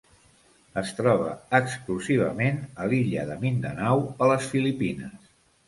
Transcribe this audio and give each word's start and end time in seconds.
Es 0.81 0.93
troba 0.99 1.33
exclusivament 1.57 2.59
a 2.85 2.89
l'illa 2.95 3.29
de 3.29 3.39
Mindanao, 3.47 4.03
a 4.25 4.33
les 4.35 4.51
Filipines. 4.57 5.33